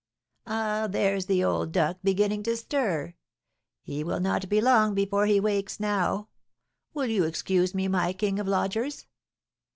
"Ah, 0.47 0.87
there's 0.89 1.27
the 1.27 1.43
old 1.43 1.71
duck 1.71 1.99
beginning 2.03 2.41
to 2.41 2.57
stir; 2.57 3.13
he 3.83 4.03
will 4.03 4.19
not 4.19 4.49
be 4.49 4.59
long 4.59 4.95
before 4.95 5.27
he 5.27 5.39
wakes 5.39 5.79
now. 5.79 6.27
Will 6.95 7.05
you 7.05 7.23
excuse 7.25 7.75
me, 7.75 7.87
my 7.87 8.11
king 8.11 8.39
of 8.39 8.47
lodgers?" 8.47 9.05